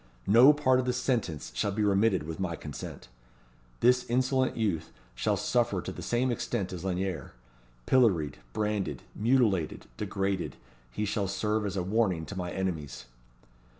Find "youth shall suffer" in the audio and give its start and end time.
4.57-5.79